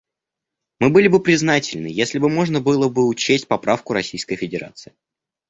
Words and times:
Мы 0.79 0.89
были 0.89 1.07
бы 1.07 1.21
признательны, 1.21 1.85
если 1.85 2.17
бы 2.17 2.27
можно 2.27 2.59
было 2.59 2.89
бы 2.89 3.05
учесть 3.05 3.47
поправку 3.47 3.93
Российской 3.93 4.35
Федерации. 4.35 4.93